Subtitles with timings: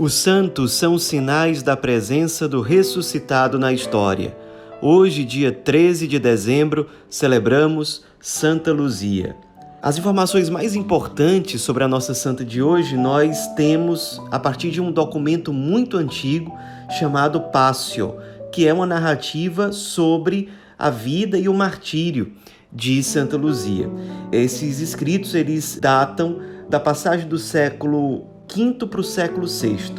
[0.00, 4.34] Os santos são sinais da presença do ressuscitado na história.
[4.80, 9.36] Hoje, dia 13 de dezembro, celebramos Santa Luzia.
[9.82, 14.80] As informações mais importantes sobre a nossa santa de hoje nós temos a partir de
[14.80, 16.50] um documento muito antigo
[16.98, 18.16] chamado Passio,
[18.50, 22.32] que é uma narrativa sobre a vida e o martírio
[22.72, 23.90] de Santa Luzia.
[24.32, 26.38] Esses escritos eles datam
[26.70, 29.94] da passagem do século V para o século VI.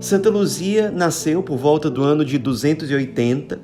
[0.00, 3.60] Santa Luzia nasceu por volta do ano de 280.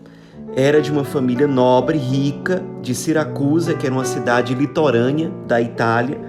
[0.54, 6.20] Era de uma família nobre, rica, de Siracusa, que era uma cidade litorânea da Itália.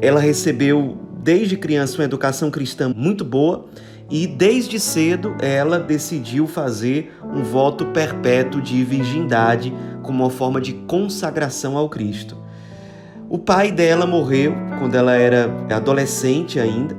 [0.00, 3.66] Ela recebeu desde criança uma educação cristã muito boa
[4.10, 10.72] e desde cedo ela decidiu fazer um voto perpétuo de virgindade como uma forma de
[10.72, 12.36] consagração ao Cristo.
[13.30, 16.96] O pai dela morreu quando ela era adolescente ainda,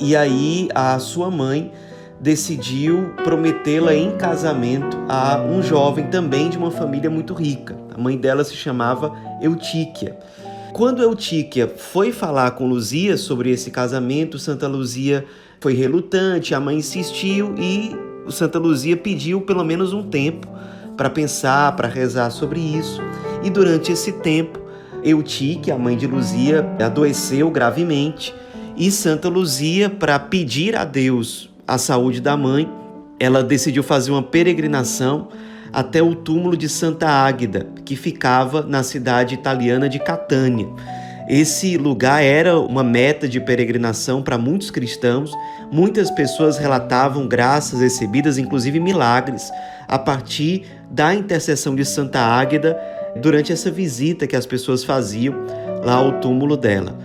[0.00, 1.72] e aí a sua mãe
[2.20, 7.76] decidiu prometê-la em casamento a um jovem também de uma família muito rica.
[7.92, 10.16] A mãe dela se chamava Eutíquia.
[10.72, 15.24] Quando Eutíquia foi falar com Luzia sobre esse casamento, Santa Luzia
[15.60, 17.96] foi relutante, a mãe insistiu e
[18.30, 20.46] Santa Luzia pediu pelo menos um tempo
[20.96, 23.02] para pensar, para rezar sobre isso.
[23.42, 24.63] E durante esse tempo,
[25.04, 28.34] Eutique, a mãe de Luzia, adoeceu gravemente
[28.76, 32.68] e Santa Luzia, para pedir a Deus a saúde da mãe,
[33.20, 35.28] ela decidiu fazer uma peregrinação
[35.72, 40.68] até o túmulo de Santa Águida, que ficava na cidade italiana de Catânia.
[41.28, 45.32] Esse lugar era uma meta de peregrinação para muitos cristãos.
[45.72, 49.50] Muitas pessoas relatavam graças recebidas, inclusive milagres,
[49.88, 52.78] a partir da intercessão de Santa Águeda
[53.16, 55.34] durante essa visita que as pessoas faziam
[55.84, 56.96] lá ao túmulo dela.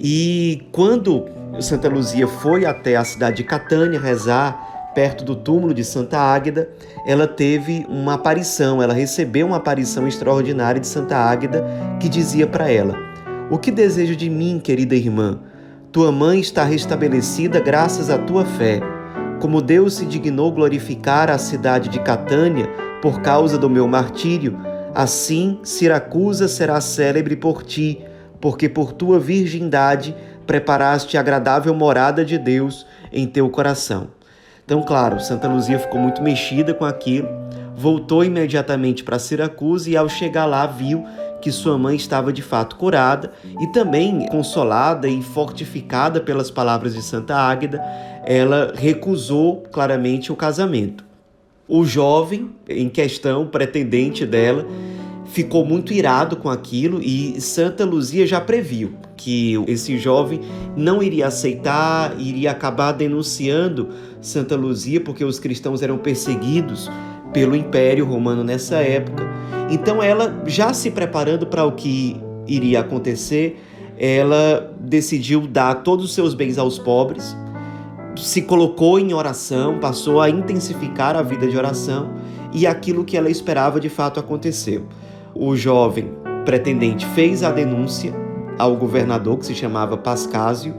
[0.00, 1.26] E quando
[1.60, 6.68] Santa Luzia foi até a cidade de Catânia rezar perto do túmulo de Santa Águeda,
[7.06, 11.64] ela teve uma aparição, ela recebeu uma aparição extraordinária de Santa Águeda
[12.00, 12.94] que dizia para ela:
[13.50, 15.40] O que desejo de mim, querida irmã?
[15.90, 18.80] Tua mãe está restabelecida graças à tua fé.
[19.40, 22.66] Como Deus se dignou glorificar a cidade de Catânia
[23.02, 24.58] por causa do meu martírio,
[24.94, 28.00] assim Siracusa será célebre por ti,
[28.40, 30.14] porque por tua virgindade
[30.46, 34.08] preparaste a agradável morada de Deus em teu coração.
[34.64, 37.28] Então, claro, Santa Luzia ficou muito mexida com aquilo,
[37.74, 41.04] voltou imediatamente para Siracusa e, ao chegar lá, viu
[41.40, 47.02] que sua mãe estava de fato curada e também consolada e fortificada pelas palavras de
[47.02, 47.82] Santa Águeda,
[48.24, 51.04] ela recusou claramente o casamento.
[51.74, 54.66] O jovem em questão, pretendente dela,
[55.24, 60.42] ficou muito irado com aquilo e Santa Luzia já previu que esse jovem
[60.76, 63.88] não iria aceitar, iria acabar denunciando
[64.20, 66.90] Santa Luzia porque os cristãos eram perseguidos
[67.32, 69.26] pelo Império Romano nessa época.
[69.70, 73.58] Então ela já se preparando para o que iria acontecer,
[73.96, 77.34] ela decidiu dar todos os seus bens aos pobres,
[78.16, 82.12] se colocou em oração, passou a intensificar a vida de oração
[82.52, 84.86] e aquilo que ela esperava de fato aconteceu
[85.34, 86.12] o jovem
[86.44, 88.12] pretendente fez a denúncia
[88.58, 90.74] ao governador, que se chamava Pascásio,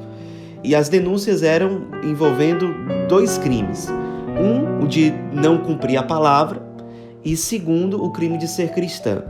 [0.64, 2.74] e as denúncias eram envolvendo
[3.10, 3.90] dois crimes.
[3.90, 6.62] Um, o de não cumprir a palavra,
[7.24, 9.24] e segundo, o crime de ser cristã.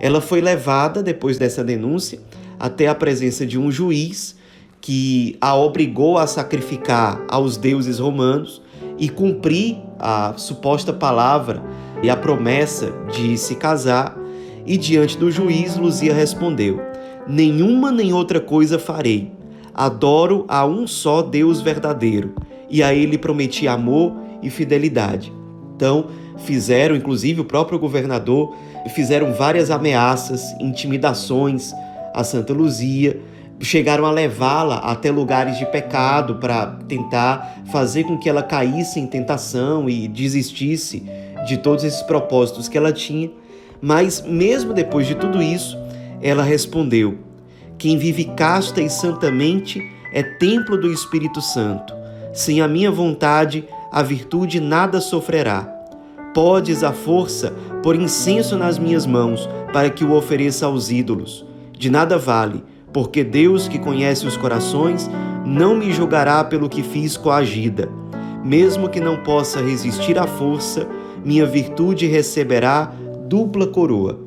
[0.00, 2.20] Ela foi levada, depois dessa denúncia,
[2.58, 4.36] até a presença de um juiz
[4.80, 8.62] que a obrigou a sacrificar aos deuses romanos
[8.98, 11.62] e cumprir a suposta palavra
[12.02, 14.16] e a promessa de se casar
[14.66, 16.80] e diante do juiz, Luzia respondeu:
[17.26, 19.32] Nenhuma nem outra coisa farei.
[19.74, 22.34] Adoro a um só Deus verdadeiro,
[22.68, 25.32] e a ele prometi amor e fidelidade.
[25.74, 28.54] Então, fizeram, inclusive o próprio governador,
[28.94, 31.72] fizeram várias ameaças, intimidações
[32.14, 33.20] a Santa Luzia,
[33.60, 39.06] chegaram a levá-la até lugares de pecado para tentar fazer com que ela caísse em
[39.06, 41.02] tentação e desistisse
[41.46, 43.30] de todos esses propósitos que ela tinha.
[43.80, 45.78] Mas, mesmo depois de tudo isso,
[46.22, 47.18] ela respondeu:
[47.78, 49.80] Quem vive casta e santamente
[50.12, 51.94] é templo do Espírito Santo.
[52.32, 55.76] Sem a minha vontade, a virtude nada sofrerá.
[56.32, 57.52] Podes, a força,
[57.82, 61.44] pôr incenso nas minhas mãos, para que o ofereça aos ídolos.
[61.72, 65.10] De nada vale, porque Deus, que conhece os corações,
[65.44, 67.88] não me julgará pelo que fiz coagida.
[68.44, 70.86] Mesmo que não possa resistir à força,
[71.24, 72.92] minha virtude receberá
[73.26, 74.18] dupla coroa.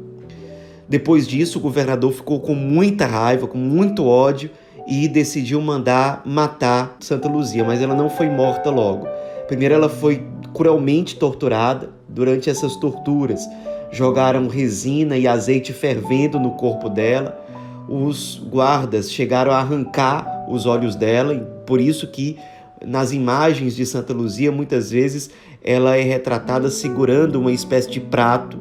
[0.88, 4.52] Depois disso, o governador ficou com muita raiva, com muito ódio
[4.88, 9.08] e decidiu mandar matar Santa Luzia, mas ela não foi morta logo.
[9.48, 10.24] Primeiro, ela foi
[10.54, 11.90] cruelmente torturada.
[12.08, 13.44] Durante essas torturas,
[13.92, 17.43] jogaram resina e azeite fervendo no corpo dela.
[17.88, 22.38] Os guardas chegaram a arrancar os olhos dela, e por isso que
[22.86, 25.30] nas imagens de Santa Luzia, muitas vezes
[25.64, 28.60] ela é retratada segurando uma espécie de prato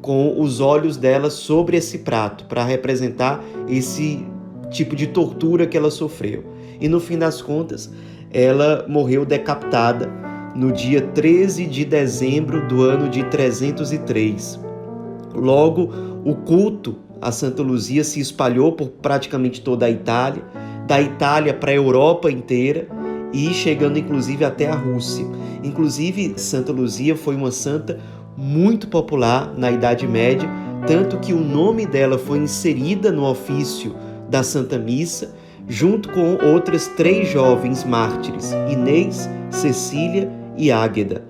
[0.00, 4.26] com os olhos dela sobre esse prato, para representar esse
[4.70, 6.44] tipo de tortura que ela sofreu.
[6.80, 7.90] E no fim das contas,
[8.32, 10.10] ela morreu decapitada
[10.54, 14.58] no dia 13 de dezembro do ano de 303.
[15.34, 15.90] Logo,
[16.24, 20.42] o culto a Santa Luzia se espalhou por praticamente toda a Itália,
[20.88, 22.88] da Itália para a Europa inteira
[23.32, 25.24] e chegando inclusive até a Rússia.
[25.62, 28.00] Inclusive, Santa Luzia foi uma santa
[28.36, 30.48] muito popular na Idade Média,
[30.86, 33.94] tanto que o nome dela foi inserida no ofício
[34.28, 35.32] da Santa Missa,
[35.68, 41.24] junto com outras três jovens mártires, Inês, Cecília e Águeda.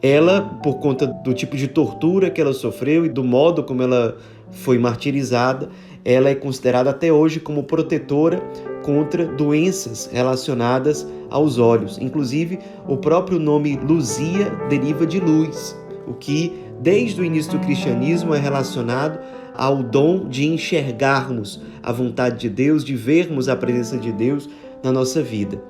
[0.00, 4.16] Ela, por conta do tipo de tortura que ela sofreu e do modo como ela
[4.56, 5.68] foi martirizada,
[6.04, 8.40] ela é considerada até hoje como protetora
[8.82, 11.98] contra doenças relacionadas aos olhos.
[11.98, 15.76] Inclusive, o próprio nome Luzia deriva de luz,
[16.06, 19.18] o que desde o início do cristianismo é relacionado
[19.54, 24.48] ao dom de enxergarmos a vontade de Deus, de vermos a presença de Deus
[24.82, 25.60] na nossa vida.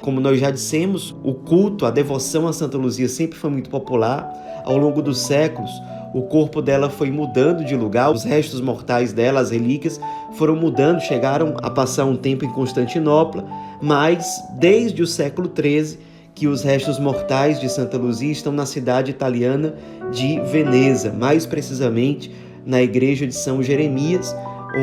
[0.00, 4.30] Como nós já dissemos, o culto, a devoção a Santa Luzia sempre foi muito popular.
[4.64, 5.70] Ao longo dos séculos,
[6.12, 10.00] o corpo dela foi mudando de lugar, os restos mortais dela, as relíquias,
[10.32, 13.44] foram mudando, chegaram a passar um tempo em Constantinopla,
[13.80, 15.98] mas desde o século XIII
[16.34, 19.74] que os restos mortais de Santa Luzia estão na cidade italiana
[20.10, 22.30] de Veneza, mais precisamente
[22.64, 24.34] na igreja de São Jeremias,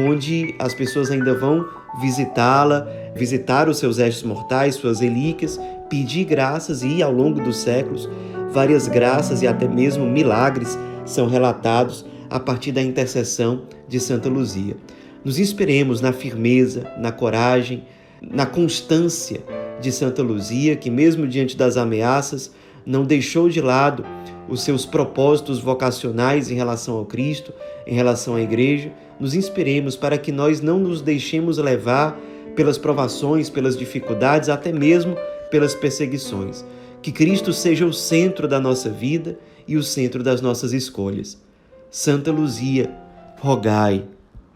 [0.07, 1.65] onde as pessoas ainda vão
[1.99, 5.59] visitá-la, visitar os seus restos mortais, suas relíquias,
[5.89, 8.09] pedir graças e, ao longo dos séculos,
[8.51, 10.77] várias graças e até mesmo milagres
[11.07, 14.75] são relatados a partir da intercessão de Santa Luzia.
[15.23, 17.83] Nos inspiremos na firmeza, na coragem,
[18.21, 19.41] na constância
[19.81, 22.51] de Santa Luzia, que, mesmo diante das ameaças,
[22.85, 24.05] não deixou de lado
[24.49, 27.53] os seus propósitos vocacionais em relação ao Cristo,
[27.85, 28.91] em relação à Igreja.
[29.19, 32.17] Nos inspiremos para que nós não nos deixemos levar
[32.55, 35.15] pelas provações, pelas dificuldades, até mesmo
[35.51, 36.65] pelas perseguições.
[37.07, 41.41] Que Cristo seja o centro da nossa vida e o centro das nossas escolhas.
[41.89, 42.93] Santa Luzia,
[43.39, 44.03] rogai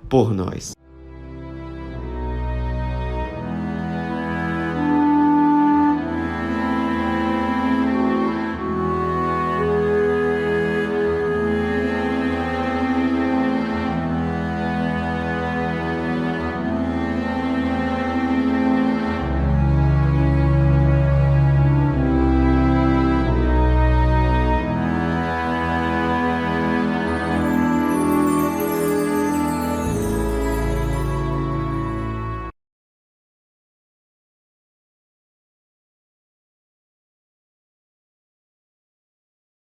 [0.10, 0.74] por nós.